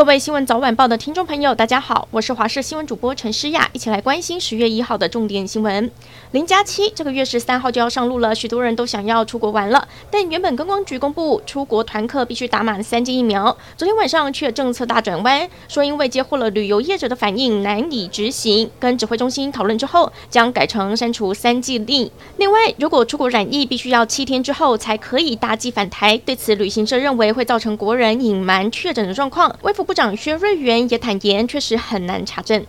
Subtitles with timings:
[0.00, 5.90] 各位新闻早晚报的听众朋友，大家好，我是华视新闻主播陈诗雅，一起来关心十月一号的重点新闻。
[6.30, 22.10] 零加七这个月十三号就要上路了，许多人都想要出国玩了，但原本观光局公布出国团客必须打满三剂疫苗，昨天晚上却政策大转弯，说因为接获了旅游业者的反应难以执行，跟指挥中心讨论之后，将改成删除三剂令。
[22.38, 29.54] 另外，如果出国染疫，必须要七天之后才可以搭机返台，对此旅行社认为会造成国人隐瞒确诊的状况。
[29.90, 32.64] 部长薛瑞元也坦言，确实很难查证。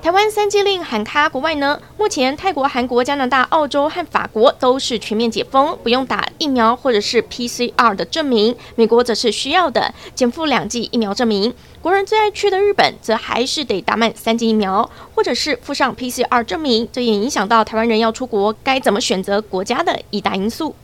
[0.00, 1.78] 台湾三剂令喊卡国外呢？
[1.98, 8.56] 目前泰国、韩国、加拿大、澳洲和法国都是全面解封，不用打疫苗或者是 PCR 的证明。
[8.76, 11.52] 美国则是需要的，减负两剂疫苗证明。
[11.82, 16.88] 国人最爱去的日本，则还是得打满三剂疫苗，或者是附上 PCR 证明。
[16.90, 20.74] 这也影响到台湾人要出国该怎么选择国家的一大因素。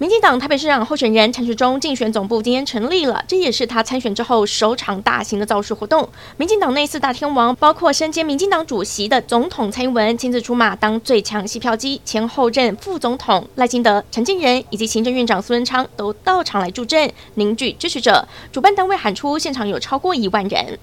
[0.00, 6.08] 民进党台北市长候选人陈时中竞选总部今天成立了，这也是他参选之后首场大型的造势活动。
[6.38, 18.26] 民进党内四大天王，包括身兼民进党主席的总统蔡英文亲自出马当最强吸票机，前后任副总统赖清德、陈建仁以及行政院长苏贞昌都到场来助阵，凝聚支持者。
[18.50, 20.78] 主办单位喊出现场有超过一万人。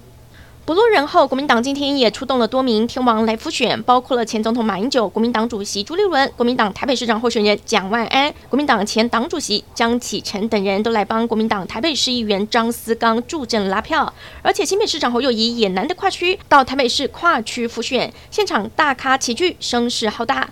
[0.68, 20.50] 不落人后，国民党今天也出动了多名天王来辅选，包括了前总统马英九、国民党主席朱立伦、国民党台北市长候选人蒋万安、国民党前党主席江启臣等人都来帮国民党台北市议员张思刚助阵拉票，而且新北市长侯友宜也难得跨区到台北市跨区辅选，现场大咖齐聚，声势浩大。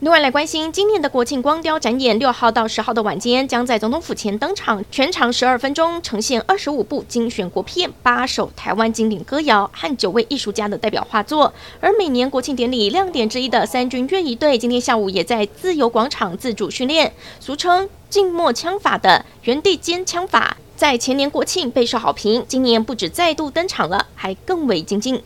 [0.00, 11.52] 另外来关心，今年的国庆光雕展演，六号到十号的晚间将在总统府前登场，全长十二分钟，呈现二十五部精选国片、八首台湾经典歌谣和九位艺术家的代表画作。
[11.80, 25.20] 而每年国庆典礼亮点之一的三军乐仪队，今天下午也在自由广场自主训练，俗称静默枪法的原地尖枪法，在前年国庆备受好评，今年不止再度登场了，还更为精进。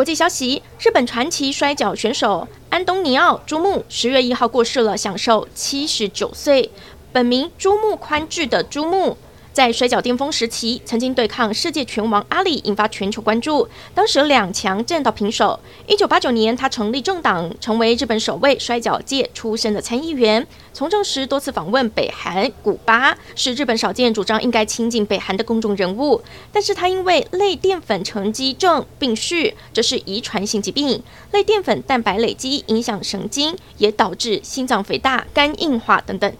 [0.00, 6.70] 国际消息：日本传奇摔角选手安东尼奥·朱木十月一号过世了，享受七十九岁。
[7.12, 9.18] 本名朱木宽治的朱木。
[9.60, 13.68] 在摔角巅峰时期，曾经对抗世界拳王阿里，引发全球关注。
[13.94, 15.60] 当时两强战到平手。
[15.86, 20.46] 一九八九年，他成立政党，成为日本首位摔角界出身的参议员。
[20.72, 26.22] 从政时多次访问北韩、古巴，是日本少见主张应该亲近北韩的公众人物。
[26.50, 36.32] 但是他因为类淀粉沉积症病逝，这是遗传性疾病，类淀粉蛋白累积影响神经，也导致心脏肥大、肝硬化等等。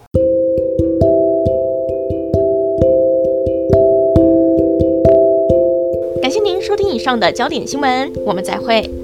[6.43, 9.00] 谢您收听以上的焦点新闻，我们再会。